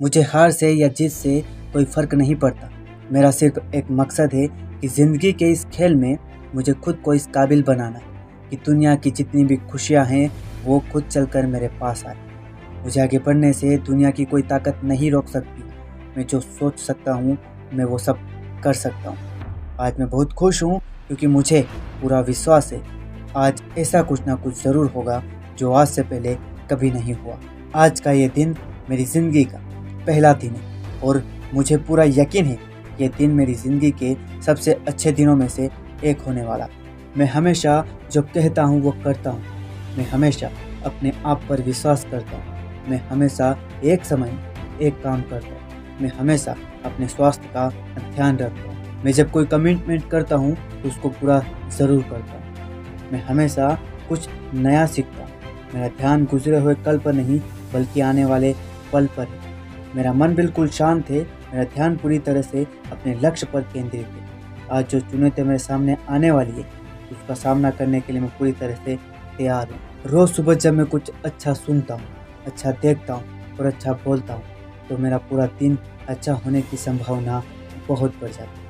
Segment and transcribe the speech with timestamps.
[0.00, 1.40] मुझे हार से या जीत से
[1.72, 2.68] कोई फ़र्क नहीं पड़ता।
[3.12, 4.46] मेरा सिर्फ़ एक मकसद है
[4.80, 6.16] कि ज़िंदगी के इस खेल में
[6.54, 10.30] मुझे खुद को इस काबिल बनाना है कि दुनिया की जितनी भी खुशियाँ हैं,
[10.64, 12.16] वो खुद चलकर मेरे पास आए।
[12.84, 15.62] मुझे आगे बढ़ने से दुनिया की कोई ताकत नहीं रोक सकती।
[16.16, 17.38] मैं जो सोच सकता हूँ,
[17.72, 18.18] मैं वो सब
[18.64, 21.66] कर सकता हूँ। आज मैं बहुत खुश हूँ क्योंकि मुझे
[22.02, 22.82] पूरा विश्वास है।
[23.36, 25.22] आज ऐसा कुछ ना कुछ ज़रूर होगा
[25.58, 26.34] जो आज से पहले
[26.70, 27.38] कभी नहीं हुआ।
[27.76, 28.56] आज का ये दिन
[28.90, 29.63] मेरी ज़िंदगी का
[30.06, 31.22] पहला दिन है। और
[31.54, 32.58] मुझे पूरा यकीन है
[33.00, 35.68] ये दिन मेरी ज़िंदगी के सबसे अच्छे दिनों में से
[36.04, 36.68] एक होने वाला।
[37.16, 39.42] मैं हमेशा जो कहता हूँ, वो करता हूँ।
[39.96, 40.50] मैं हमेशा
[40.86, 44.38] अपने आप पर विश्वास करता हूँ। मैं हमेशा एक समय,
[44.82, 47.68] एक काम करता हूँ। मैं हमेशा अपने स्वास्थ्य का
[48.14, 51.42] ध्यान रखता हूँ। मैं जब कोई कमिटमेंट करता हूँ तो उसको पूरा
[51.78, 53.68] ज़रूर करता हूँ। मैं हमेशा
[54.08, 55.32] कुछ नया सीखता हूँ।
[55.74, 57.40] मेरा ध्यान गुजरे हुए कल पर नहीं,
[57.74, 58.54] बल्कि आने वाले
[58.92, 59.53] पल पर है।
[59.94, 62.62] मेरा मन बिल्कुल शांत है, मेरा ध्यान पूरी तरह से
[62.92, 66.66] अपने लक्ष्य पर केंद्रित है। आज जो चुनौतियाँ मेरे सामने आने वाली है,
[67.12, 68.96] उसका सामना करने के लिए मैं पूरी तरह से
[69.38, 72.08] तैयार हूँ। रोज़ सुबह जब मैं कुछ अच्छा सुनता हूँ
[72.46, 74.42] अच्छा देखता हूँ और अच्छा बोलता हूँ
[74.88, 77.42] तो मेरा पूरा दिन अच्छा होने की संभावना
[77.88, 78.63] बहुत बढ़ जाती है।